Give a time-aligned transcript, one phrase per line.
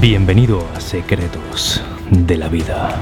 [0.00, 3.00] Bienvenido a Secretos de la Vida.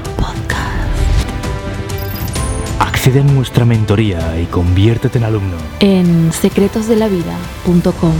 [2.79, 5.57] Accede a nuestra mentoría y conviértete en alumno.
[5.79, 8.13] en secretosdelavida.com.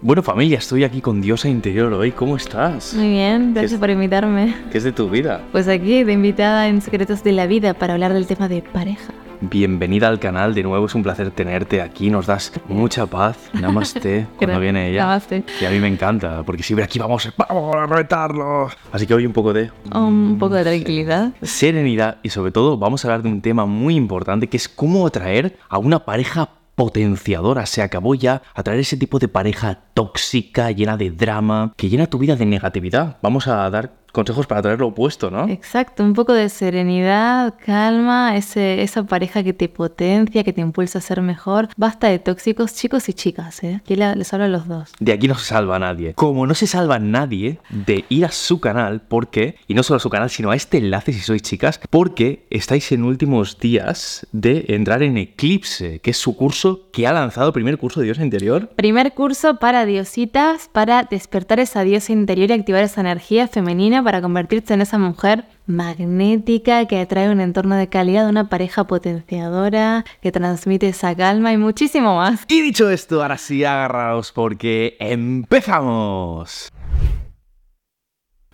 [0.00, 2.12] Bueno familia, estoy aquí con Diosa Interior hoy.
[2.12, 2.94] ¿Cómo estás?
[2.94, 4.54] Muy bien, gracias es- por invitarme.
[4.70, 5.42] ¿Qué es de tu vida?
[5.52, 9.12] Pues aquí de invitada en Secretos de la Vida para hablar del tema de pareja.
[9.40, 14.26] Bienvenida al canal, de nuevo es un placer tenerte aquí, nos das mucha paz, namaste,
[14.38, 15.02] cuando viene ella.
[15.02, 15.44] Namaste.
[15.60, 18.68] Y a mí me encanta, porque siempre aquí vamos, vamos a retarlo.
[18.92, 21.32] Así que hoy un poco de Un poco de tranquilidad.
[21.42, 25.06] serenidad y sobre todo vamos a hablar de un tema muy importante que es cómo
[25.06, 27.66] atraer a una pareja potenciadora.
[27.66, 32.18] Se acabó ya atraer ese tipo de pareja tóxica, llena de drama, que llena tu
[32.18, 33.16] vida de negatividad.
[33.22, 35.46] Vamos a dar consejos para atraer lo opuesto, ¿no?
[35.46, 41.00] Exacto, un poco de serenidad, calma, ese, esa pareja que te potencia, que te impulsa
[41.00, 41.68] a ser mejor.
[41.76, 43.74] Basta de tóxicos chicos y chicas, ¿eh?
[43.74, 44.92] Aquí les hablo a los dos.
[45.00, 46.14] De aquí no se salva nadie.
[46.14, 50.00] Como no se salva nadie de ir a su canal, porque, y no solo a
[50.00, 54.64] su canal, sino a este enlace si sois chicas, porque estáis en últimos días de
[54.68, 58.70] entrar en Eclipse, que es su curso que ha lanzado primer curso de Dios Interior.
[58.76, 64.22] Primer curso para diositas, para despertar esa diosa interior y activar esa energía femenina para
[64.22, 70.30] convertirse en esa mujer magnética que atrae un entorno de calidad, una pareja potenciadora, que
[70.30, 72.44] transmite esa calma y muchísimo más.
[72.46, 76.70] Y dicho esto, ahora sí, agarraos porque empezamos.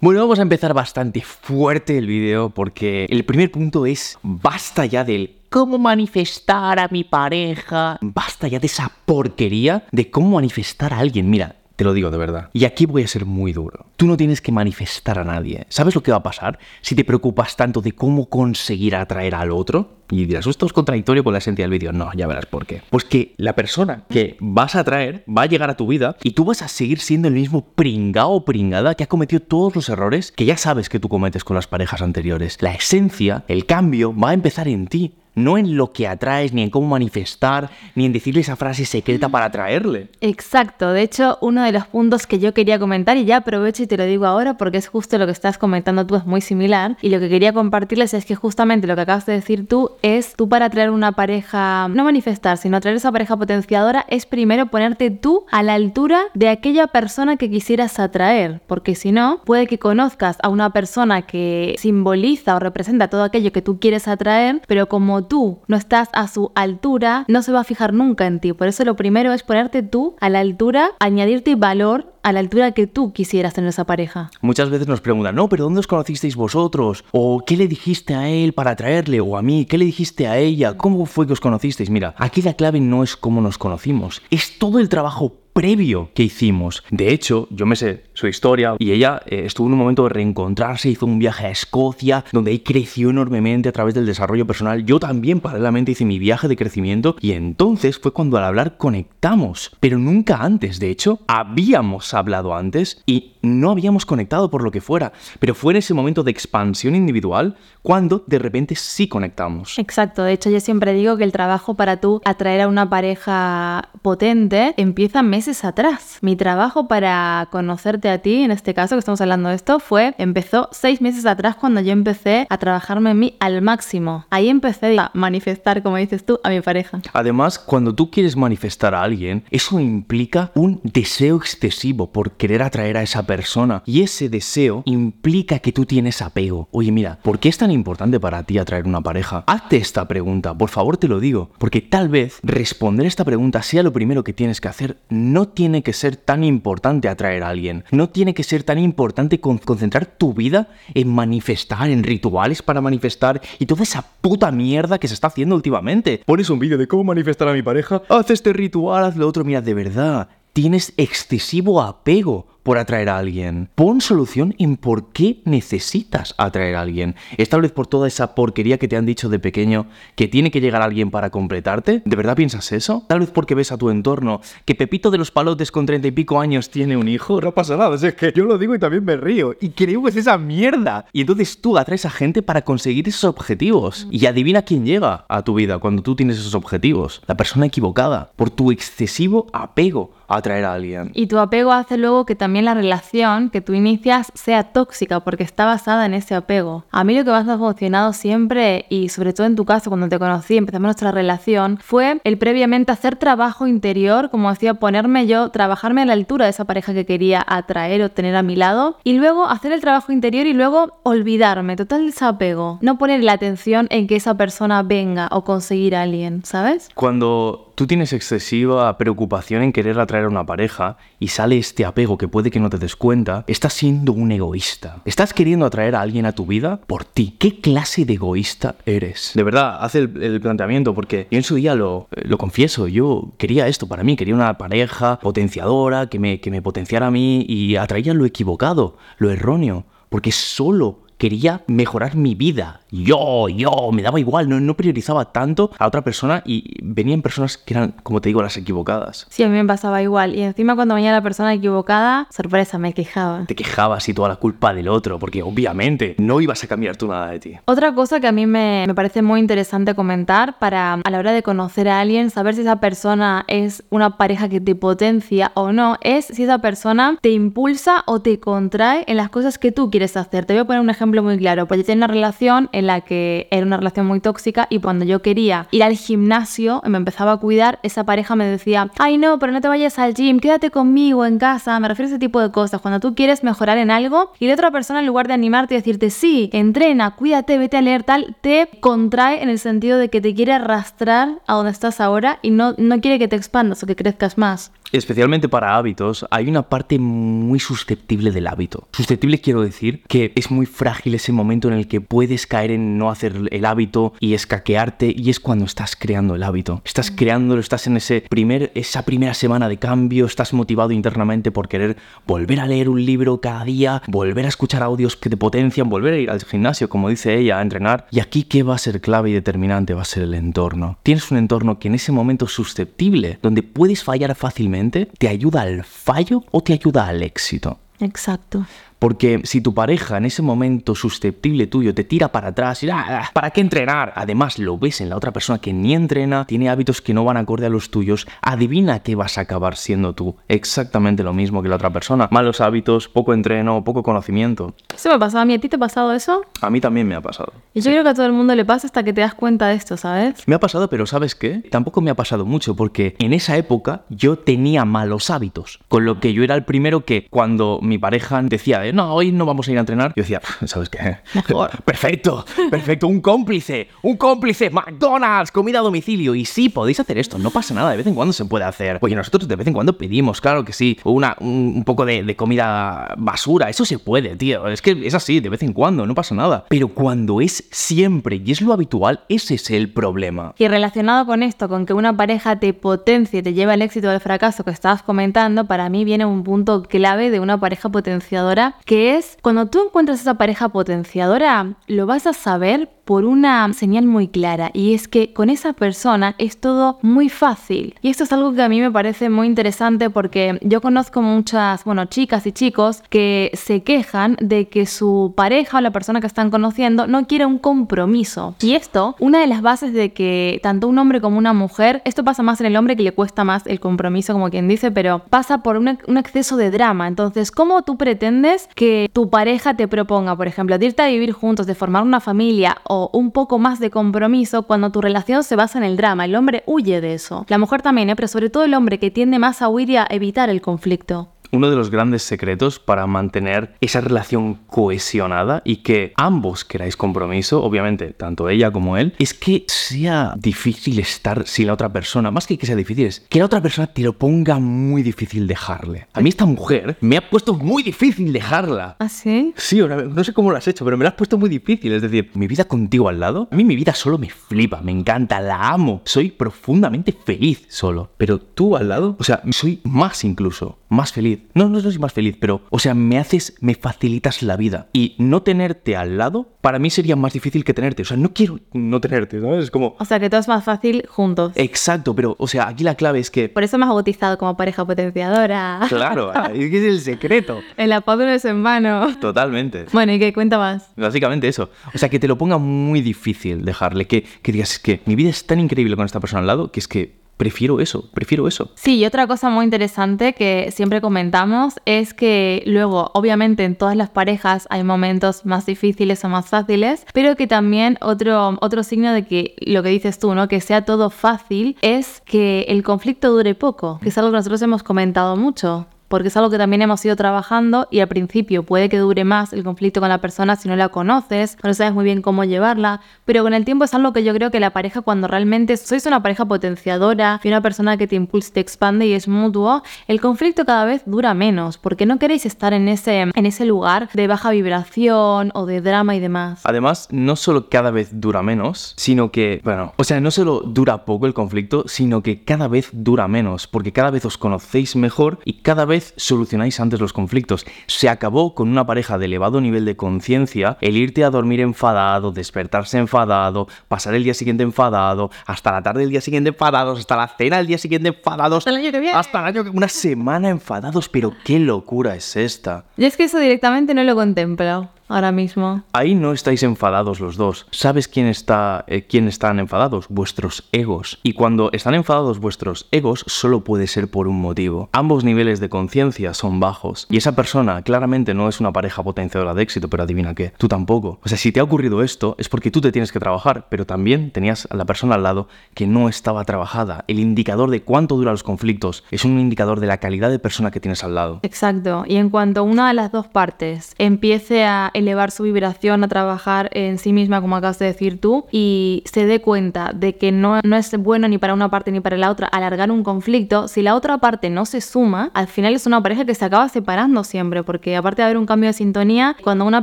[0.00, 5.04] Bueno, vamos a empezar bastante fuerte el vídeo porque el primer punto es basta ya
[5.04, 10.98] del cómo manifestar a mi pareja, basta ya de esa porquería de cómo manifestar a
[11.00, 11.28] alguien.
[11.28, 12.50] Mira, te lo digo de verdad.
[12.52, 13.86] Y aquí voy a ser muy duro.
[13.96, 15.66] Tú no tienes que manifestar a nadie.
[15.68, 19.50] ¿Sabes lo que va a pasar si te preocupas tanto de cómo conseguir atraer al
[19.50, 20.02] otro?
[20.10, 21.92] Y dirás, esto es contradictorio con la esencia del vídeo.
[21.92, 22.82] No, ya verás por qué.
[22.90, 26.32] Pues que la persona que vas a atraer va a llegar a tu vida y
[26.32, 29.88] tú vas a seguir siendo el mismo pringao o pringada que ha cometido todos los
[29.88, 32.58] errores que ya sabes que tú cometes con las parejas anteriores.
[32.60, 35.14] La esencia, el cambio, va a empezar en ti.
[35.34, 39.28] No en lo que atraes, ni en cómo manifestar, ni en decirle esa frase secreta
[39.28, 40.08] para atraerle.
[40.20, 43.86] Exacto, de hecho uno de los puntos que yo quería comentar y ya aprovecho y
[43.86, 46.96] te lo digo ahora porque es justo lo que estás comentando tú, es muy similar
[47.00, 50.34] y lo que quería compartirles es que justamente lo que acabas de decir tú es
[50.34, 55.10] tú para atraer una pareja, no manifestar, sino atraer esa pareja potenciadora es primero ponerte
[55.10, 59.78] tú a la altura de aquella persona que quisieras atraer, porque si no, puede que
[59.78, 64.88] conozcas a una persona que simboliza o representa todo aquello que tú quieres atraer, pero
[64.88, 68.52] como tú no estás a su altura, no se va a fijar nunca en ti.
[68.52, 72.72] Por eso lo primero es ponerte tú a la altura, añadirte valor a la altura
[72.72, 74.30] que tú quisieras tener esa pareja.
[74.40, 77.04] Muchas veces nos preguntan, no, pero ¿dónde os conocisteis vosotros?
[77.12, 79.20] ¿O qué le dijiste a él para atraerle?
[79.20, 79.66] ¿O a mí?
[79.66, 80.76] ¿Qué le dijiste a ella?
[80.76, 81.90] ¿Cómo fue que os conocisteis?
[81.90, 86.24] Mira, aquí la clave no es cómo nos conocimos, es todo el trabajo previo que
[86.24, 86.82] hicimos.
[86.90, 90.10] De hecho, yo me sé su historia y ella eh, estuvo en un momento de
[90.10, 94.84] reencontrarse, hizo un viaje a Escocia, donde ahí creció enormemente a través del desarrollo personal.
[94.84, 99.76] Yo también paralelamente hice mi viaje de crecimiento y entonces fue cuando al hablar conectamos,
[99.80, 100.78] pero nunca antes.
[100.78, 105.72] De hecho, habíamos hablado antes y no habíamos conectado por lo que fuera, pero fue
[105.72, 109.78] en ese momento de expansión individual cuando de repente sí conectamos.
[109.78, 113.90] Exacto, de hecho yo siempre digo que el trabajo para tú atraer a una pareja
[114.02, 116.18] potente empieza meses atrás.
[116.20, 120.14] Mi trabajo para conocerte a ti, en este caso que estamos hablando de esto, fue,
[120.18, 124.26] empezó seis meses atrás cuando yo empecé a trabajarme en mí al máximo.
[124.30, 127.00] Ahí empecé a manifestar, como dices tú, a mi pareja.
[127.12, 132.96] Además, cuando tú quieres manifestar a alguien, eso implica un deseo excesivo por querer atraer
[132.96, 133.82] a esa persona.
[133.86, 136.68] Y ese deseo implica que tú tienes apego.
[136.72, 139.44] Oye, mira, ¿por qué es tan importante para ti atraer una pareja?
[139.46, 141.50] Hazte esta pregunta, por favor te lo digo.
[141.58, 144.96] Porque tal vez responder esta pregunta sea lo primero que tienes que hacer.
[145.08, 147.84] No tiene que ser tan importante atraer a alguien.
[147.90, 152.80] No tiene que ser tan importante con- concentrar tu vida en manifestar, en rituales para
[152.80, 156.22] manifestar y toda esa puta mierda que se está haciendo últimamente.
[156.24, 159.44] Pones un vídeo de cómo manifestar a mi pareja, haz este ritual, haz lo otro.
[159.44, 163.68] Mira, de verdad, tienes excesivo apego por atraer a alguien.
[163.74, 167.16] Pon solución en por qué necesitas atraer a alguien.
[167.36, 170.50] Es tal vez por toda esa porquería que te han dicho de pequeño que tiene
[170.50, 172.02] que llegar alguien para completarte.
[172.04, 173.04] ¿De verdad piensas eso?
[173.08, 176.12] Tal vez porque ves a tu entorno que Pepito de los palotes con treinta y
[176.12, 177.40] pico años tiene un hijo.
[177.40, 179.56] No pasa nada, es que yo lo digo y también me río.
[179.60, 181.06] Y creo que es esa mierda.
[181.12, 184.06] Y entonces tú atraes a gente para conseguir esos objetivos.
[184.10, 187.22] Y adivina quién llega a tu vida cuando tú tienes esos objetivos.
[187.26, 188.30] La persona equivocada.
[188.36, 191.10] Por tu excesivo apego atraer a alguien.
[191.14, 195.42] Y tu apego hace luego que también la relación que tú inicias sea tóxica porque
[195.42, 196.84] está basada en ese apego.
[196.90, 199.90] A mí lo que más me ha funcionado siempre y sobre todo en tu caso
[199.90, 205.26] cuando te conocí, empezamos nuestra relación, fue el previamente hacer trabajo interior, como decía, ponerme
[205.26, 208.56] yo, trabajarme a la altura de esa pareja que quería atraer o tener a mi
[208.56, 213.32] lado y luego hacer el trabajo interior y luego olvidarme, total desapego, no poner la
[213.32, 216.88] atención en que esa persona venga o conseguir a alguien, ¿sabes?
[216.94, 222.18] Cuando tú tienes excesiva preocupación en querer atraer a una pareja y sale este apego
[222.18, 225.02] que puede que no te des cuenta, estás siendo un egoísta.
[225.04, 227.36] Estás queriendo atraer a alguien a tu vida por ti.
[227.38, 229.32] ¿Qué clase de egoísta eres?
[229.34, 233.68] De verdad, haz el, planteamiento porque yo en su día lo, lo, confieso, yo quería
[233.68, 237.76] esto para mí, quería una pareja potenciadora que me, que me potenciara a mí y
[237.76, 242.80] atraía lo equivocado, lo erróneo, porque solo quería mejorar mi vida.
[242.90, 247.56] Yo, yo, me daba igual, no, no priorizaba tanto a otra persona y venían personas
[247.56, 249.28] que eran, como te digo, las equivocadas.
[249.30, 250.34] Sí, a mí me pasaba igual.
[250.34, 253.44] Y encima cuando venía la persona equivocada, sorpresa, me quejaba.
[253.46, 257.06] Te quejabas y toda la culpa del otro, porque obviamente no ibas a cambiar tú
[257.06, 257.56] nada de ti.
[257.66, 261.30] Otra cosa que a mí me, me parece muy interesante comentar para a la hora
[261.30, 265.70] de conocer a alguien, saber si esa persona es una pareja que te potencia o
[265.70, 269.88] no, es si esa persona te impulsa o te contrae en las cosas que tú
[269.88, 270.46] quieres hacer.
[270.46, 273.00] Te voy a poner un ejemplo muy claro, porque yo tenía una relación en la
[273.00, 277.32] que era una relación muy tóxica y cuando yo quería ir al gimnasio me empezaba
[277.32, 280.70] a cuidar, esa pareja me decía, ay no, pero no te vayas al gym, quédate
[280.70, 283.90] conmigo en casa, me refiero a ese tipo de cosas, cuando tú quieres mejorar en
[283.90, 287.76] algo y la otra persona en lugar de animarte y decirte, sí, entrena, cuídate, vete
[287.76, 291.72] a leer tal, te contrae en el sentido de que te quiere arrastrar a donde
[291.72, 294.72] estás ahora y no, no quiere que te expandas o que crezcas más.
[294.92, 298.88] Especialmente para hábitos, hay una parte muy susceptible del hábito.
[298.92, 302.98] Susceptible quiero decir que es muy frágil ese momento en el que puedes caer en
[302.98, 306.82] no hacer el hábito y escaquearte y es cuando estás creando el hábito.
[306.84, 307.14] Estás mm.
[307.16, 311.96] creándolo, estás en ese primer, esa primera semana de cambio, estás motivado internamente por querer
[312.26, 316.14] volver a leer un libro cada día, volver a escuchar audios que te potencian, volver
[316.14, 318.06] a ir al gimnasio, como dice ella, a entrenar.
[318.10, 319.94] Y aquí, ¿qué va a ser clave y determinante?
[319.94, 320.98] Va a ser el entorno.
[321.02, 324.72] Tienes un entorno que en ese momento es susceptible, donde puedes fallar fácilmente
[325.18, 327.78] te ayuda al fallo o te ayuda al éxito.
[328.00, 328.66] Exacto.
[329.02, 333.04] Porque si tu pareja en ese momento susceptible tuyo te tira para atrás y ah,
[333.08, 334.12] ah, ¿para qué entrenar?
[334.14, 337.36] Además lo ves en la otra persona que ni entrena, tiene hábitos que no van
[337.36, 340.36] acorde a los tuyos, adivina qué vas a acabar siendo tú.
[340.46, 342.28] Exactamente lo mismo que la otra persona.
[342.30, 344.76] Malos hábitos, poco entreno, poco conocimiento.
[344.94, 345.54] Eso me ha pasado a mí.
[345.54, 346.42] ¿A ti te ha pasado eso?
[346.60, 347.52] A mí también me ha pasado.
[347.74, 349.66] Y yo creo que a todo el mundo le pasa hasta que te das cuenta
[349.66, 350.46] de esto, ¿sabes?
[350.46, 351.64] Me ha pasado, pero ¿sabes qué?
[351.72, 355.80] Tampoco me ha pasado mucho porque en esa época yo tenía malos hábitos.
[355.88, 359.46] Con lo que yo era el primero que cuando mi pareja decía, no, hoy no
[359.46, 360.12] vamos a ir a entrenar.
[360.16, 361.18] Yo decía, ¿sabes qué?
[361.84, 366.34] perfecto, perfecto, un cómplice, un cómplice, McDonald's, comida a domicilio.
[366.34, 368.98] Y sí, podéis hacer esto, no pasa nada, de vez en cuando se puede hacer.
[369.00, 373.14] Oye, nosotros de vez en cuando pedimos, claro que sí, una, un, poco de, comida
[373.18, 374.66] basura, eso se puede, tío.
[374.68, 376.64] Es que es así, de vez en cuando, no pasa nada.
[376.68, 380.54] Pero cuando es siempre y es lo habitual, ese es el problema.
[380.58, 384.10] Y relacionado con esto, con que una pareja te potencie, te lleva al éxito o
[384.10, 388.76] al fracaso que estabas comentando, para mí viene un punto clave de una pareja potenciadora
[388.84, 394.06] que es cuando tú encuentras esa pareja potenciadora, lo vas a saber por una señal
[394.06, 397.94] muy clara y es que con esa persona es todo muy fácil.
[398.02, 401.84] Y esto es algo que a mí me parece muy interesante porque yo conozco muchas,
[401.84, 406.26] bueno, chicas y chicos que se quejan de que su pareja o la persona que
[406.26, 408.54] están conociendo no quiere un compromiso.
[408.60, 412.24] Y esto, una de las bases de que tanto un hombre como una mujer, esto
[412.24, 415.22] pasa más en el hombre que le cuesta más el compromiso, como quien dice, pero
[415.30, 417.08] pasa por un, un exceso de drama.
[417.08, 421.32] Entonces, ¿cómo tú pretendes que tu pareja te proponga, por ejemplo, de irte a vivir
[421.32, 425.56] juntos, de formar una familia o un poco más de compromiso cuando tu relación se
[425.56, 426.26] basa en el drama?
[426.26, 427.46] El hombre huye de eso.
[427.48, 428.16] La mujer también, ¿eh?
[428.16, 431.28] pero sobre todo el hombre que tiende más a huir y a evitar el conflicto
[431.52, 437.62] uno de los grandes secretos para mantener esa relación cohesionada y que ambos queráis compromiso,
[437.62, 442.30] obviamente, tanto ella como él, es que sea difícil estar sin la otra persona.
[442.30, 445.46] Más que que sea difícil, es que la otra persona te lo ponga muy difícil
[445.46, 446.06] dejarle.
[446.12, 448.96] A mí esta mujer me ha puesto muy difícil dejarla.
[448.98, 449.52] ¿Ah, sí?
[449.56, 451.92] Sí, no sé cómo lo has hecho, pero me la has puesto muy difícil.
[451.92, 454.92] Es decir, mi vida contigo al lado, a mí mi vida solo me flipa, me
[454.92, 456.02] encanta, la amo.
[456.04, 458.10] Soy profundamente feliz solo.
[458.16, 461.40] Pero tú al lado, o sea, soy más incluso, más feliz.
[461.54, 464.88] No, no, soy más feliz, pero, o sea, me haces, me facilitas la vida.
[464.92, 468.02] Y no tenerte al lado, para mí sería más difícil que tenerte.
[468.02, 469.64] O sea, no quiero no tenerte, ¿sabes?
[469.64, 469.96] Es como...
[469.98, 471.52] O sea, que todo es más fácil juntos.
[471.56, 473.48] Exacto, pero, o sea, aquí la clave es que...
[473.48, 475.80] Por eso me has bautizado como pareja potenciadora.
[475.88, 477.60] Claro, es que es el secreto.
[477.76, 479.16] el apodo no es en vano.
[479.20, 479.86] Totalmente.
[479.92, 480.90] Bueno, ¿y qué cuenta más?
[480.96, 481.70] Básicamente eso.
[481.94, 485.16] O sea, que te lo ponga muy difícil dejarle, que, que digas, es que mi
[485.16, 488.46] vida es tan increíble con esta persona al lado, que es que prefiero eso, prefiero
[488.46, 488.70] eso.
[488.74, 493.96] Sí, y otra cosa muy interesante que siempre comentamos es que luego, obviamente en todas
[493.96, 499.12] las parejas hay momentos más difíciles o más fáciles, pero que también otro, otro signo
[499.12, 500.48] de que lo que dices tú, ¿no?
[500.48, 504.62] Que sea todo fácil es que el conflicto dure poco, que es algo que nosotros
[504.62, 508.90] hemos comentado mucho porque es algo que también hemos ido trabajando y al principio puede
[508.90, 512.04] que dure más el conflicto con la persona si no la conoces, no sabes muy
[512.04, 515.00] bien cómo llevarla, pero con el tiempo es algo que yo creo que la pareja
[515.00, 519.06] cuando realmente sois una pareja potenciadora y una persona que te impulsa y te expande
[519.06, 523.22] y es mutuo, el conflicto cada vez dura menos, porque no queréis estar en ese,
[523.22, 526.60] en ese lugar de baja vibración o de drama y demás.
[526.64, 531.06] Además, no solo cada vez dura menos, sino que, bueno, o sea, no solo dura
[531.06, 535.38] poco el conflicto, sino que cada vez dura menos, porque cada vez os conocéis mejor
[535.46, 537.66] y cada vez solucionáis antes los conflictos.
[537.86, 542.32] Se acabó con una pareja de elevado nivel de conciencia el irte a dormir enfadado,
[542.32, 547.16] despertarse enfadado, pasar el día siguiente enfadado, hasta la tarde del día siguiente enfadados, hasta
[547.16, 548.58] la cena del día siguiente enfadados.
[548.58, 549.16] Hasta el año que viene.
[549.16, 552.84] Hasta el año que Una semana enfadados, pero qué locura es esta.
[552.96, 555.82] Y es que eso directamente no lo contemplo ahora mismo.
[555.92, 557.66] Ahí no estáis enfadados los dos.
[557.70, 560.06] ¿Sabes quién está eh, quién están enfadados?
[560.08, 561.18] Vuestros egos.
[561.22, 564.88] Y cuando están enfadados vuestros egos, solo puede ser por un motivo.
[564.92, 567.06] Ambos niveles de conciencia son bajos.
[567.10, 570.68] Y esa persona claramente no es una pareja potenciadora de éxito, pero adivina qué, tú
[570.68, 571.18] tampoco.
[571.22, 573.86] O sea, si te ha ocurrido esto, es porque tú te tienes que trabajar, pero
[573.86, 577.04] también tenías a la persona al lado que no estaba trabajada.
[577.08, 580.70] El indicador de cuánto duran los conflictos es un indicador de la calidad de persona
[580.70, 581.40] que tienes al lado.
[581.42, 582.04] Exacto.
[582.06, 586.70] Y en cuanto una de las dos partes empiece a elevar su vibración, a trabajar
[586.72, 590.60] en sí misma, como acabas de decir tú, y se dé cuenta de que no,
[590.62, 593.82] no es bueno ni para una parte ni para la otra alargar un conflicto, si
[593.82, 597.24] la otra parte no se suma, al final es una pareja que se acaba separando
[597.24, 599.82] siempre, porque aparte de haber un cambio de sintonía, cuando una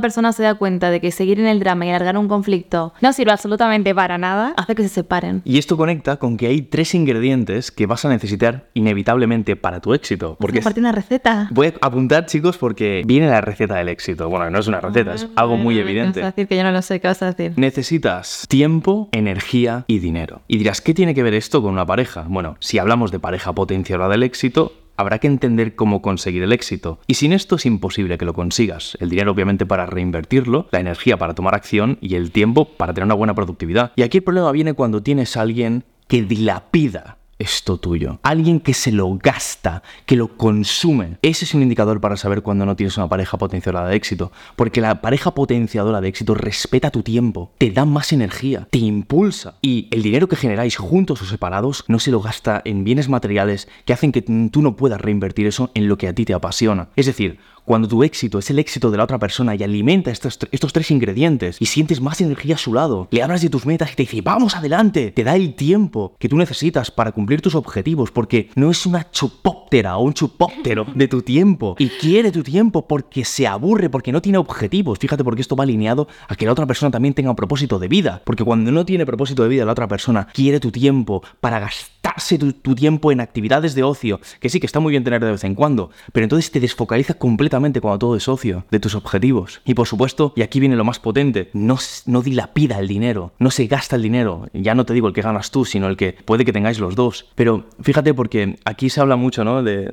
[0.00, 3.12] persona se da cuenta de que seguir en el drama y alargar un conflicto no
[3.12, 5.42] sirve absolutamente para nada, hace que se separen.
[5.44, 9.94] Y esto conecta con que hay tres ingredientes que vas a necesitar inevitablemente para tu
[9.94, 10.36] éxito.
[10.38, 11.48] Porque es una receta.
[11.50, 14.28] Voy a apuntar, chicos, porque viene la receta del éxito.
[14.28, 14.99] Bueno, no es una receta,
[15.36, 16.20] algo muy evidente.
[16.20, 17.52] Vas a decir que yo no lo sé, ¿qué vas a decir?
[17.56, 20.42] Necesitas tiempo, energía y dinero.
[20.48, 22.26] Y dirás, ¿qué tiene que ver esto con una pareja?
[22.28, 27.00] Bueno, si hablamos de pareja potenciadora del éxito, habrá que entender cómo conseguir el éxito.
[27.06, 28.96] Y sin esto es imposible que lo consigas.
[29.00, 33.06] El dinero obviamente para reinvertirlo, la energía para tomar acción y el tiempo para tener
[33.06, 33.92] una buena productividad.
[33.96, 38.20] Y aquí el problema viene cuando tienes a alguien que dilapida esto tuyo.
[38.22, 41.18] Alguien que se lo gasta, que lo consume.
[41.22, 44.30] Ese es un indicador para saber cuando no tienes una pareja potenciadora de éxito.
[44.54, 49.54] Porque la pareja potenciadora de éxito respeta tu tiempo, te da más energía, te impulsa.
[49.62, 53.68] Y el dinero que generáis juntos o separados no se lo gasta en bienes materiales
[53.84, 56.88] que hacen que tú no puedas reinvertir eso en lo que a ti te apasiona.
[56.94, 60.38] Es decir, cuando tu éxito es el éxito de la otra persona y alimenta estos,
[60.50, 63.92] estos tres ingredientes y sientes más energía a su lado, le hablas de tus metas
[63.92, 67.54] y te dice, vamos adelante, te da el tiempo que tú necesitas para cumplir tus
[67.54, 72.42] objetivos, porque no es una chupóptera o un chupóptero de tu tiempo y quiere tu
[72.42, 74.98] tiempo porque se aburre, porque no tiene objetivos.
[74.98, 77.88] Fíjate porque esto va alineado a que la otra persona también tenga un propósito de
[77.88, 81.60] vida, porque cuando no tiene propósito de vida la otra persona quiere tu tiempo para
[82.10, 85.24] gastarse tu, tu tiempo en actividades de ocio, que sí que está muy bien tener
[85.24, 88.94] de vez en cuando, pero entonces te desfocaliza completamente cuando todo es socio de tus
[88.94, 89.60] objetivos.
[89.64, 93.50] Y por supuesto, y aquí viene lo más potente, no, no dilapida el dinero, no
[93.50, 94.48] se gasta el dinero.
[94.52, 96.94] Ya no te digo el que ganas tú, sino el que puede que tengáis los
[96.94, 97.26] dos.
[97.34, 99.62] Pero fíjate porque aquí se habla mucho, ¿no?
[99.62, 99.90] De,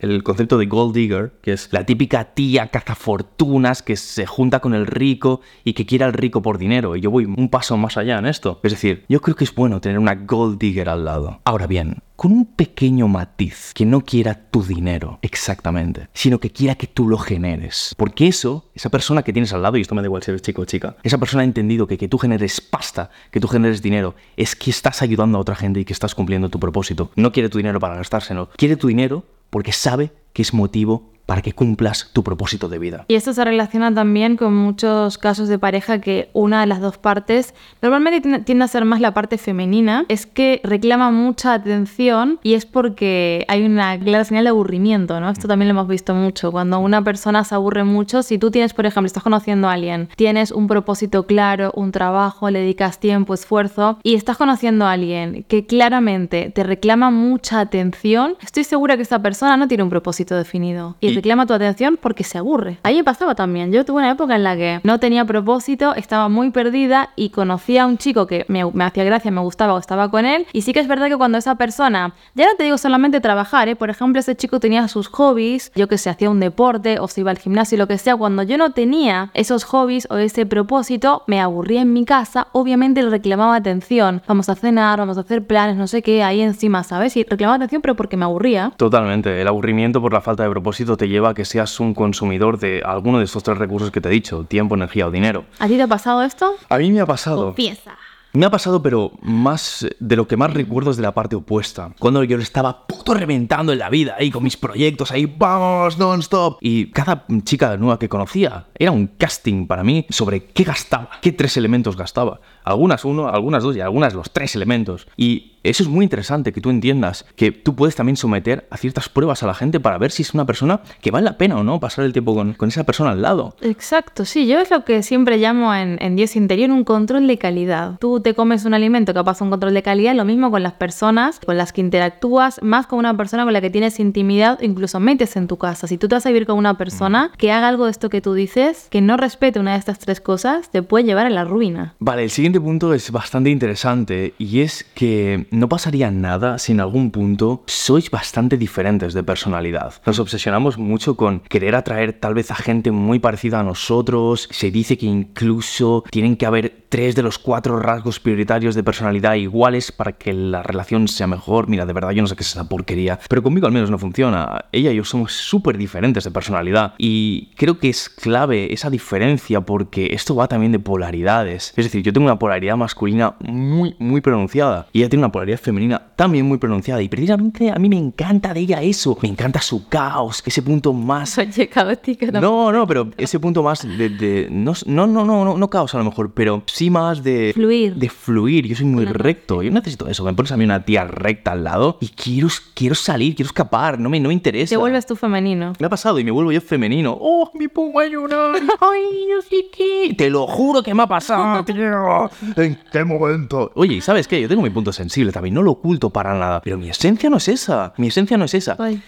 [0.00, 4.74] el, concepto de gold digger, que es la típica tía cazafortunas que se junta con
[4.74, 6.96] el rico y que quiere al rico por dinero.
[6.96, 8.60] Y yo voy un paso más allá en esto.
[8.62, 11.40] Es decir, yo creo que es bueno tener una gold digger al lado.
[11.44, 16.74] Ahora bien, con un pequeño matiz, que no quiera tu dinero exactamente, sino que quiera
[16.74, 17.94] que tú lo generes.
[17.96, 20.42] Porque eso, esa persona que tienes al lado, y esto me da igual si eres
[20.42, 23.82] chico o chica, esa persona ha entendido que que tú generes pasta, que tú generes
[23.82, 27.10] dinero, es que estás ayudando a otra gente y que estás cumpliendo tu propósito.
[27.16, 31.42] No quiere tu dinero para gastárselo, quiere tu dinero porque sabe que es motivo para
[31.42, 33.04] que cumplas tu propósito de vida.
[33.06, 36.96] Y esto se relaciona también con muchos casos de pareja que una de las dos
[36.96, 42.54] partes, normalmente tiende a ser más la parte femenina, es que reclama mucha atención y
[42.54, 45.28] es porque hay una clara señal de aburrimiento, ¿no?
[45.28, 46.50] Esto también lo hemos visto mucho.
[46.50, 50.08] Cuando una persona se aburre mucho, si tú tienes, por ejemplo, estás conociendo a alguien,
[50.16, 55.44] tienes un propósito claro, un trabajo, le dedicas tiempo, esfuerzo y estás conociendo a alguien
[55.46, 60.34] que claramente te reclama mucha atención, estoy segura que esa persona no tiene un propósito
[60.34, 60.96] definido.
[61.00, 62.78] Y reclama tu atención porque se aburre.
[62.84, 63.72] Ahí me pasaba también.
[63.72, 67.82] Yo tuve una época en la que no tenía propósito, estaba muy perdida y conocía
[67.82, 70.46] a un chico que me, me hacía gracia, me gustaba o estaba con él.
[70.52, 73.68] Y sí que es verdad que cuando esa persona, ya no te digo solamente trabajar,
[73.68, 73.76] ¿eh?
[73.76, 77.22] por ejemplo, ese chico tenía sus hobbies, yo que sé, hacía un deporte o se
[77.22, 81.24] iba al gimnasio, lo que sea, cuando yo no tenía esos hobbies o ese propósito,
[81.26, 84.22] me aburría en mi casa, obviamente le reclamaba atención.
[84.26, 87.16] Vamos a cenar, vamos a hacer planes, no sé qué, ahí encima, ¿sabes?
[87.16, 88.72] Y reclamaba atención, pero porque me aburría.
[88.76, 89.40] Totalmente.
[89.40, 92.82] El aburrimiento por la falta de propósito te lleva a que seas un consumidor de
[92.84, 95.44] alguno de estos tres recursos que te he dicho, tiempo, energía o dinero.
[95.58, 96.54] ¿A ti te ha pasado esto?
[96.68, 97.46] A mí me ha pasado.
[97.46, 97.96] Confiesa.
[98.34, 101.94] Me ha pasado, pero más de lo que más recuerdo es de la parte opuesta.
[101.98, 106.58] Cuando yo estaba puto reventando en la vida, ahí con mis proyectos, ahí vamos, non-stop.
[106.60, 111.32] Y cada chica nueva que conocía era un casting para mí sobre qué gastaba, qué
[111.32, 112.40] tres elementos gastaba.
[112.64, 115.08] Algunas uno, algunas dos y algunas los tres elementos.
[115.16, 119.08] Y eso es muy interesante que tú entiendas que tú puedes también someter a ciertas
[119.08, 121.64] pruebas a la gente para ver si es una persona que vale la pena o
[121.64, 123.56] no pasar el tiempo con, con esa persona al lado.
[123.60, 127.38] Exacto, sí, yo es lo que siempre llamo en, en Dios Interior un control de
[127.38, 127.98] calidad.
[127.98, 130.74] Tú te comes un alimento que pasa un control de calidad, lo mismo con las
[130.74, 135.00] personas con las que interactúas, más con una persona con la que tienes intimidad, incluso
[135.00, 135.86] metes en tu casa.
[135.86, 138.20] Si tú te vas a vivir con una persona que haga algo de esto que
[138.20, 141.44] tú dices, que no respete una de estas tres cosas, te puede llevar a la
[141.44, 141.94] ruina.
[141.98, 146.80] Vale, el siguiente punto es bastante interesante y es que no pasaría nada si en
[146.80, 149.94] algún punto sois bastante diferentes de personalidad.
[150.06, 154.48] Nos obsesionamos mucho con querer atraer tal vez a gente muy parecida a nosotros.
[154.50, 159.34] Se dice que incluso tienen que haber tres de los cuatro rasgos prioritarios de personalidad
[159.34, 161.68] iguales para que la relación sea mejor.
[161.68, 163.98] Mira, de verdad yo no sé qué es esa porquería, pero conmigo al menos no
[163.98, 164.66] funciona.
[164.72, 169.60] Ella y yo somos súper diferentes de personalidad y creo que es clave esa diferencia
[169.60, 171.72] porque esto va también de polaridades.
[171.76, 175.60] Es decir, yo tengo una polaridad masculina muy, muy pronunciada y ella tiene una polaridad
[175.60, 179.16] femenina también muy pronunciada y precisamente a mí me encanta de ella eso.
[179.22, 181.38] Me encanta su caos, ese punto más...
[181.38, 182.40] Oye, caótica, no.
[182.40, 184.08] No, no, pero ese punto más de...
[184.08, 187.52] de- no, no, no, no, no, caos a lo mejor, pero sí más de...
[187.54, 187.94] Fluir.
[187.94, 188.66] De fluir.
[188.66, 189.62] Yo soy muy recto.
[189.62, 190.24] Yo necesito eso.
[190.24, 194.00] Me pones a mí una tía recta al lado y quiero, quiero salir, quiero escapar.
[194.00, 194.70] No me, no me interesa.
[194.70, 195.72] Te vuelves tú femenino.
[195.78, 197.16] Me ha pasado y me vuelvo yo femenino.
[197.20, 198.56] ¡Oh, me pongo a llorar!
[198.80, 200.14] ¡Ay, no sé qué!
[200.18, 202.28] Te lo juro que me ha pasado, tío.
[202.56, 203.70] ¿En qué momento?
[203.76, 204.40] Oye, ¿y sabes qué?
[204.40, 205.54] Yo tengo mi punto sensible también.
[205.54, 206.60] No lo oculto para nada.
[206.62, 207.92] Pero mi esencia no es esa.
[207.96, 208.76] Mi esencia no es esa.
[208.78, 209.02] Ay,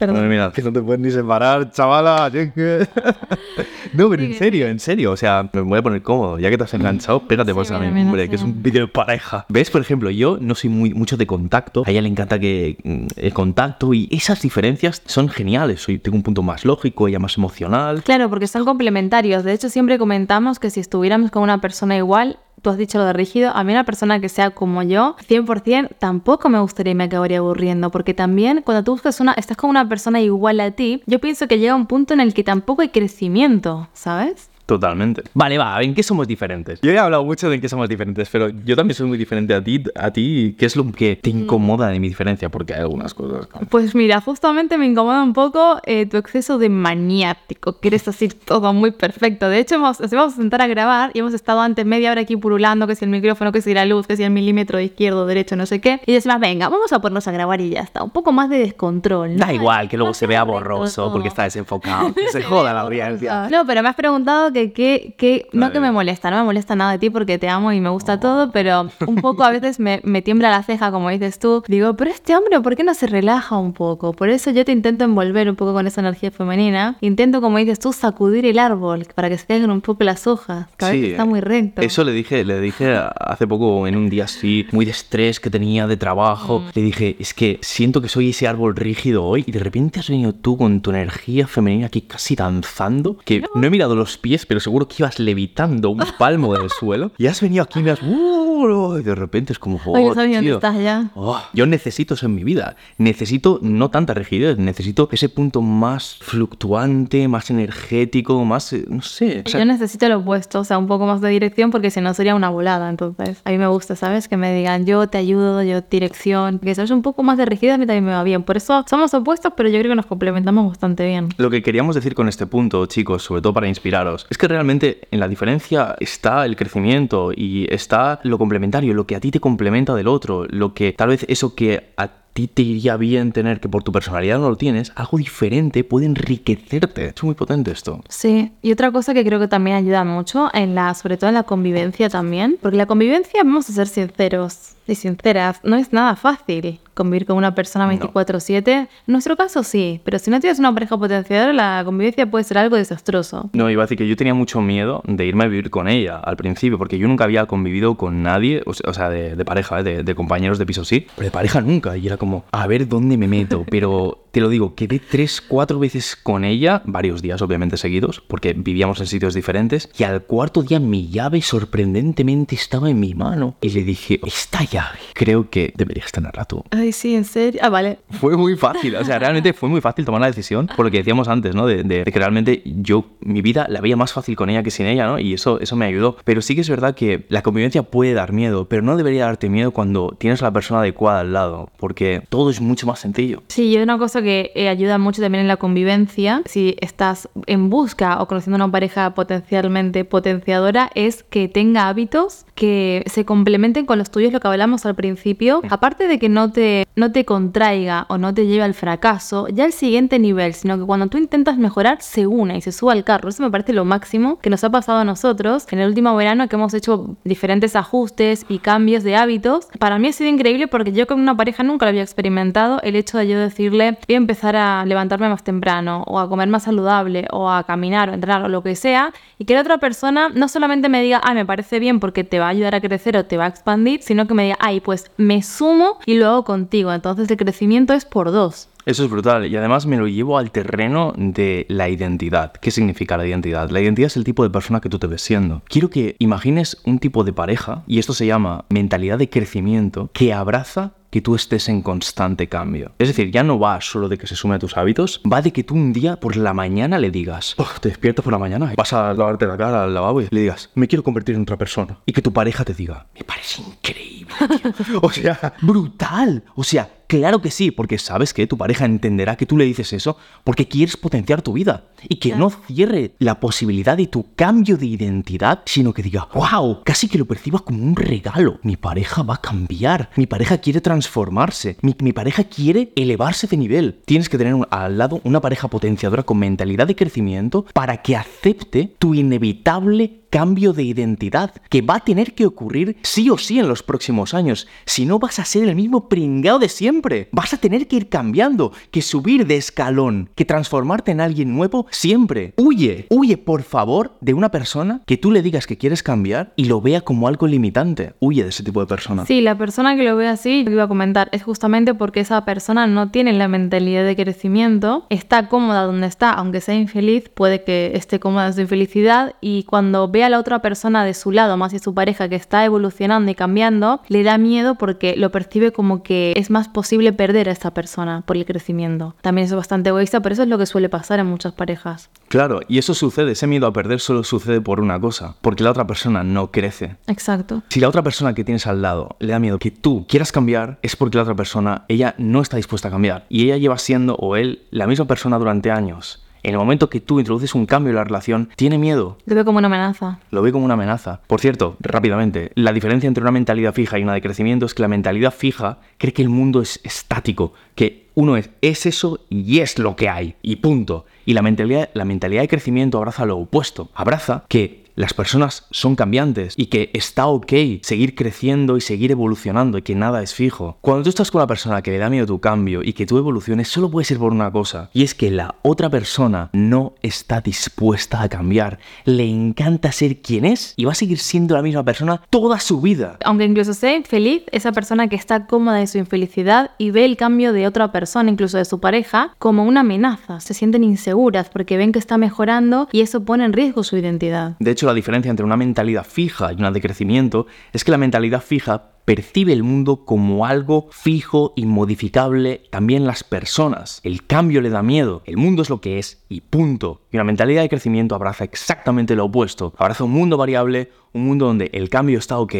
[0.00, 0.28] perdón.
[0.28, 2.30] mira, que no te puedes ni separar, chavala.
[3.92, 5.12] no, pero en serio, en serio.
[5.12, 6.38] O sea, me voy a poner cómodo.
[6.38, 8.82] Ya que te has enganchado, pégate Sí, pues a mira, hombre, que es un vídeo
[8.82, 9.44] de pareja.
[9.48, 9.70] ¿Ves?
[9.70, 11.82] Por ejemplo, yo no soy muy mucho de contacto.
[11.86, 15.82] A ella le encanta que mm, el contacto y esas diferencias son geniales.
[15.82, 18.02] Soy, tengo un punto más lógico, ella más emocional.
[18.02, 19.44] Claro, porque son complementarios.
[19.44, 23.04] De hecho, siempre comentamos que si estuviéramos con una persona igual, tú has dicho lo
[23.04, 26.94] de rígido, a mí una persona que sea como yo, 100%, tampoco me gustaría y
[26.94, 30.70] me acabaría aburriendo, porque también cuando tú buscas una, estás con una persona igual a
[30.72, 34.49] ti, yo pienso que llega un punto en el que tampoco hay crecimiento, ¿sabes?
[34.70, 35.24] Totalmente.
[35.34, 36.80] Vale, va, ¿en qué somos diferentes?
[36.80, 39.52] Yo he hablado mucho de en qué somos diferentes, pero yo también soy muy diferente
[39.52, 39.82] a ti.
[39.96, 42.50] A ti, ¿qué es lo que te incomoda de mi diferencia?
[42.50, 43.48] Porque hay algunas cosas.
[43.68, 48.28] Pues mira, justamente me incomoda un poco eh, tu exceso de maniático, que eres así
[48.28, 49.48] todo muy perfecto.
[49.48, 52.20] De hecho, hemos, nos íbamos a sentar a grabar y hemos estado antes media hora
[52.20, 54.84] aquí purulando, que si el micrófono, que si la luz, que si el milímetro de
[54.84, 56.00] izquierdo, derecho, no sé qué.
[56.06, 58.04] Y decimos, venga, vamos a ponernos a grabar y ya está.
[58.04, 59.34] Un poco más de descontrol.
[59.34, 59.46] ¿no?
[59.46, 62.14] Da igual que luego No se vea borroso porque está desenfocado.
[62.14, 63.48] Que se joda la audiencia.
[63.50, 66.76] No, pero me has preguntado que, que, que no que me molesta, no me molesta
[66.76, 69.80] nada de ti porque te amo y me gusta todo, pero un poco a veces
[69.80, 71.62] me, me tiembla la ceja, como dices tú.
[71.66, 74.12] Digo, pero este hombre, ¿por qué no se relaja un poco?
[74.12, 76.96] Por eso yo te intento envolver un poco con esa energía femenina.
[77.00, 80.66] Intento, como dices tú, sacudir el árbol para que se caigan un poco las hojas.
[80.76, 81.82] Que a veces está muy recto.
[81.82, 85.50] Eso le dije, le dije hace poco en un día así, muy de estrés que
[85.50, 86.64] tenía de trabajo.
[86.74, 90.08] Le dije, es que siento que soy ese árbol rígido hoy y de repente has
[90.08, 93.16] venido tú con tu energía femenina aquí casi danzando.
[93.24, 97.12] Que no, he mirado los pies, pero seguro que ibas levitando un palmo del suelo.
[97.18, 98.02] Y has venido aquí y me has...
[98.02, 98.98] ¡Uh!
[98.98, 99.80] y de repente es como...
[99.94, 100.54] Ay, no "Oh, sabía dónde tío".
[100.56, 101.10] estás ya.
[101.14, 102.76] Oh, yo necesito eso en mi vida.
[102.98, 109.42] Necesito no tanta rigidez, necesito ese punto más fluctuante, más energético, más, eh, no sé.
[109.46, 112.00] o sea, yo necesito lo opuesto, o sea, un poco más de dirección porque si
[112.00, 112.90] no sería una volada.
[112.90, 114.28] Entonces, a mí me gusta, ¿sabes?
[114.28, 116.58] Que me digan yo te ayudo, yo dirección.
[116.58, 118.42] Que es un poco más de rigidez, a mí también me va bien.
[118.42, 121.28] Por eso somos opuestos, pero yo creo que nos complementamos bastante bien.
[121.38, 125.08] Lo que queríamos decir con este punto, chicos, sobre todo para inspiraros, es que realmente
[125.10, 129.40] en la diferencia está el crecimiento y está lo complementario, lo que a ti te
[129.40, 132.08] complementa del otro, lo que tal vez eso que a
[132.40, 136.06] ti te iría bien tener que por tu personalidad no lo tienes, algo diferente puede
[136.06, 137.12] enriquecerte.
[137.14, 138.00] Es muy potente esto.
[138.08, 141.34] Sí, y otra cosa que creo que también ayuda mucho, en la, sobre todo en
[141.34, 146.16] la convivencia también, porque la convivencia, vamos a ser sinceros, y sinceras, no es nada
[146.16, 148.68] fácil convivir con una persona 24/7.
[148.68, 152.58] En nuestro caso sí, pero si no tienes una pareja potenciadora, la convivencia puede ser
[152.58, 153.48] algo desastroso.
[153.52, 156.18] No, iba a decir que yo tenía mucho miedo de irme a vivir con ella
[156.18, 160.02] al principio, porque yo nunca había convivido con nadie, o sea, de, pareja, ¿eh?
[160.02, 161.96] de, compañeros de piso sí, pero de pareja nunca.
[161.96, 163.64] Y era como, a ver dónde me meto.
[163.70, 168.52] Pero te lo digo, quedé tres, cuatro veces con ella, varios días obviamente seguidos, porque
[168.52, 173.56] vivíamos en sitios diferentes, y al cuarto día mi llave sorprendentemente estaba en mi mano.
[173.60, 176.64] Y le dije, esta llave, creo que deberías tenerla tú.
[176.70, 177.60] Ay, sí, en serio.
[177.62, 177.98] Ah, vale.
[178.10, 180.98] Fue muy fácil, o sea, realmente fue muy fácil tomar la decisión, por lo que
[180.98, 181.66] decíamos antes, ¿no?
[181.66, 185.06] De, que realmente yo, mi vida la veía más fácil con ella que sin ella,
[185.06, 185.18] ¿no?
[185.18, 186.16] Y eso, eso me ayudó.
[186.24, 189.48] Pero sí que es verdad que la convivencia puede dar miedo, pero no debería darte
[189.48, 193.42] miedo cuando tienes a la persona adecuada al lado, porque todo es mucho más sencillo.
[193.48, 197.70] Sí, y una cosa que eh, ayuda mucho también en la convivencia, si estás en
[197.70, 203.98] busca o conociendo una pareja potencialmente potenciadora, es que tenga hábitos que se complementen con
[203.98, 205.62] los tuyos, lo que hablamos al principio.
[205.70, 209.64] Aparte de que no te, no te contraiga o no te lleve al fracaso, ya
[209.64, 213.04] el siguiente nivel, sino que cuando tú intentas mejorar, se une y se suba al
[213.04, 213.28] carro.
[213.28, 216.48] Eso me parece lo máximo que nos ha pasado a nosotros en el último verano
[216.48, 219.68] que hemos hecho diferentes ajustes y cambios de hábitos.
[219.78, 222.80] Para mí ha sido increíble porque yo con una pareja nunca lo había experimentado.
[222.82, 226.48] El hecho de yo decirle, voy a empezar a levantarme más temprano o a comer
[226.48, 229.78] más saludable o a caminar o entrenar o lo que sea y que la otra
[229.78, 232.80] persona no solamente me diga, ah, me parece bien porque te va a ayudar a
[232.80, 236.18] crecer o te va a expandir, sino que me diga, ay, pues me sumo y
[236.18, 236.92] luego contigo.
[236.92, 238.68] Entonces el crecimiento es por dos.
[238.84, 242.52] Eso es brutal y además me lo llevo al terreno de la identidad.
[242.54, 243.70] ¿Qué significa la identidad?
[243.70, 245.62] La identidad es el tipo de persona que tú te ves siendo.
[245.68, 250.32] Quiero que imagines un tipo de pareja, y esto se llama mentalidad de crecimiento, que
[250.32, 252.92] abraza que tú estés en constante cambio.
[252.98, 255.52] Es decir, ya no va solo de que se sume a tus hábitos, va de
[255.52, 258.72] que tú un día por la mañana le digas, oh, te despiertas por la mañana,
[258.76, 261.56] vas a lavarte la cara al lavabo y le digas, me quiero convertir en otra
[261.56, 261.98] persona.
[262.06, 264.34] Y que tu pareja te diga, me parece increíble.
[265.02, 266.44] o sea, brutal.
[266.54, 269.92] O sea, Claro que sí, porque sabes que tu pareja entenderá que tú le dices
[269.92, 274.76] eso porque quieres potenciar tu vida y que no cierre la posibilidad de tu cambio
[274.76, 278.60] de identidad, sino que diga, wow, casi que lo percibas como un regalo.
[278.62, 284.00] Mi pareja va a cambiar, mi pareja quiere transformarse, mi, pareja quiere elevarse de nivel.
[284.04, 288.94] Tienes que tener al lado una pareja potenciadora con mentalidad de crecimiento para que acepte
[289.00, 293.68] tu inevitable cambio de identidad que va a tener que ocurrir sí o sí en
[293.68, 294.68] los próximos años.
[294.86, 296.99] Si no vas a ser el mismo pringao de siempre.
[297.32, 301.86] Vas a tener que ir cambiando, que subir de escalón, que transformarte en alguien nuevo
[301.90, 302.54] siempre.
[302.56, 306.64] Huye, huye por favor de una persona que tú le digas que quieres cambiar y
[306.64, 308.14] lo vea como algo limitante.
[308.20, 309.24] Huye de ese tipo de persona.
[309.24, 312.44] Sí, la persona que lo ve así, lo iba a comentar, es justamente porque esa
[312.44, 317.64] persona no tiene la mentalidad de crecimiento, está cómoda donde está, aunque sea infeliz, puede
[317.64, 321.32] que esté cómoda en su infelicidad y cuando ve a la otra persona de su
[321.32, 325.30] lado, más y su pareja, que está evolucionando y cambiando, le da miedo porque lo
[325.30, 329.14] percibe como que es más posible perder a esta persona por el crecimiento.
[329.20, 332.10] También es bastante egoísta, pero eso es lo que suele pasar en muchas parejas.
[332.28, 335.70] Claro, y eso sucede, ese miedo a perder solo sucede por una cosa, porque la
[335.70, 336.96] otra persona no crece.
[337.06, 337.62] Exacto.
[337.68, 340.78] Si la otra persona que tienes al lado le da miedo que tú quieras cambiar,
[340.82, 343.26] es porque la otra persona, ella no está dispuesta a cambiar.
[343.28, 346.22] Y ella lleva siendo, o él, la misma persona durante años.
[346.42, 349.18] En el momento que tú introduces un cambio en la relación, tiene miedo.
[349.26, 350.20] Lo ve como una amenaza.
[350.30, 351.20] Lo ve como una amenaza.
[351.26, 354.82] Por cierto, rápidamente, la diferencia entre una mentalidad fija y una de crecimiento es que
[354.82, 359.60] la mentalidad fija cree que el mundo es estático, que uno es, es eso y
[359.60, 361.06] es lo que hay, y punto.
[361.26, 363.90] Y la mentalidad, la mentalidad de crecimiento abraza lo opuesto.
[363.94, 369.78] Abraza que las personas son cambiantes y que está ok seguir creciendo y seguir evolucionando
[369.78, 370.76] y que nada es fijo.
[370.82, 373.16] Cuando tú estás con una persona que le da miedo tu cambio y que tú
[373.16, 377.40] evoluciones, solo puede ser por una cosa, y es que la otra persona no está
[377.40, 378.78] dispuesta a cambiar.
[379.06, 382.82] Le encanta ser quien es y va a seguir siendo la misma persona toda su
[382.82, 383.16] vida.
[383.24, 387.16] Aunque incluso sea infeliz, esa persona que está cómoda en su infelicidad y ve el
[387.16, 390.40] cambio de otra persona, incluso de su pareja, como una amenaza.
[390.40, 394.56] Se sienten inseguras porque ven que está mejorando y eso pone en riesgo su identidad.
[394.58, 397.98] De hecho, la diferencia entre una mentalidad fija y una de crecimiento es que la
[397.98, 404.00] mentalidad fija percibe el mundo como algo fijo, inmodificable, también las personas.
[404.04, 407.00] El cambio le da miedo, el mundo es lo que es y punto.
[407.10, 409.74] Y una mentalidad de crecimiento abraza exactamente lo opuesto.
[409.78, 412.54] Abraza un mundo variable, un mundo donde el cambio está ok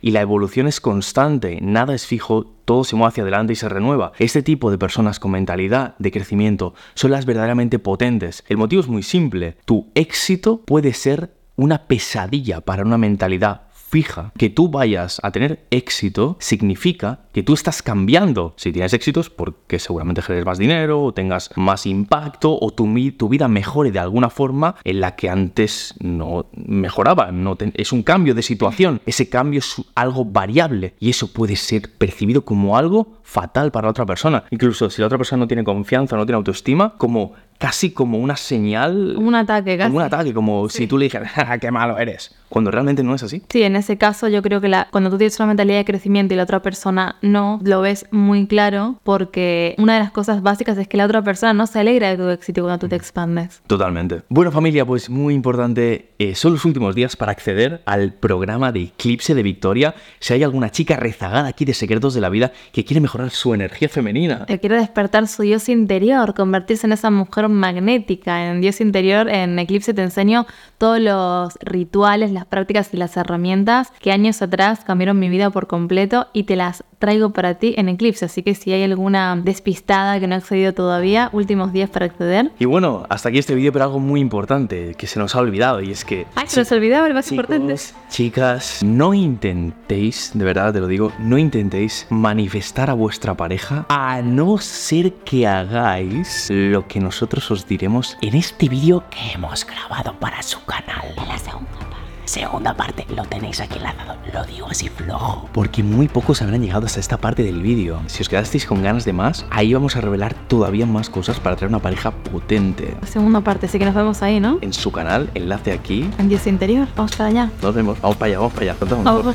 [0.00, 3.68] y la evolución es constante, nada es fijo, todo se mueve hacia adelante y se
[3.68, 4.12] renueva.
[4.18, 8.42] Este tipo de personas con mentalidad de crecimiento son las verdaderamente potentes.
[8.48, 14.32] El motivo es muy simple, tu éxito puede ser una pesadilla para una mentalidad fija.
[14.38, 18.54] Que tú vayas a tener éxito significa que tú estás cambiando.
[18.56, 23.28] Si tienes éxitos, porque seguramente generes más dinero, o tengas más impacto, o tu, tu
[23.28, 27.32] vida mejore de alguna forma en la que antes no mejoraba.
[27.32, 29.00] No es un cambio de situación.
[29.06, 33.90] Ese cambio es algo variable y eso puede ser percibido como algo fatal para la
[33.90, 34.44] otra persona.
[34.50, 38.36] Incluso si la otra persona no tiene confianza, no tiene autoestima, como casi como una
[38.36, 39.16] señal.
[39.18, 39.90] Un ataque, casi.
[39.90, 42.34] Como un ataque, como si tú le dijeras, qué malo eres!
[42.48, 43.42] Cuando realmente no es así.
[43.48, 46.34] Sí, en ese caso yo creo que la, cuando tú tienes una mentalidad de crecimiento
[46.34, 50.76] y la otra persona no, lo ves muy claro porque una de las cosas básicas
[50.78, 53.62] es que la otra persona no se alegra de tu éxito cuando tú te expandes.
[53.68, 54.22] Totalmente.
[54.30, 58.84] Bueno familia, pues muy importante, eh, son los últimos días para acceder al programa de
[58.84, 59.94] Eclipse de Victoria.
[60.18, 63.54] Si hay alguna chica rezagada aquí de Secretos de la Vida que quiere mejorar su
[63.54, 64.46] energía femenina.
[64.46, 68.50] Que quiere despertar su Dios interior, convertirse en esa mujer magnética.
[68.50, 70.46] En Dios interior, en Eclipse te enseño
[70.78, 75.66] todos los rituales, las prácticas y las herramientas que años atrás cambiaron mi vida por
[75.66, 78.26] completo y te las traigo para ti en Eclipse.
[78.26, 82.50] Así que si hay alguna despistada que no ha accedido todavía, últimos días para acceder.
[82.58, 85.80] Y bueno, hasta aquí este vídeo, pero algo muy importante que se nos ha olvidado
[85.80, 86.26] y es que...
[86.34, 87.74] Ay, se nos olvidaba el más importante.
[88.08, 94.20] Chicas, no intentéis, de verdad te lo digo, no intentéis manifestar a vuestra pareja a
[94.22, 100.18] no ser que hagáis lo que nosotros os diremos en este vídeo que hemos grabado
[100.18, 101.14] para su canal.
[101.16, 101.90] En la segunda
[102.30, 104.14] segunda parte lo tenéis aquí enlazado.
[104.32, 105.48] Lo digo así flojo.
[105.52, 108.00] Porque muy pocos habrán llegado hasta esta parte del vídeo.
[108.06, 111.56] Si os quedasteis con ganas de más, ahí vamos a revelar todavía más cosas para
[111.56, 112.96] traer una pareja potente.
[113.04, 114.58] Segunda parte, así que nos vemos ahí, ¿no?
[114.60, 116.08] En su canal, enlace aquí.
[116.18, 116.86] En Dios Interior.
[116.94, 117.50] Vamos para allá.
[117.60, 118.00] Nos vemos.
[118.00, 118.76] Vamos para allá, vamos para allá.
[119.02, 119.34] Vamos.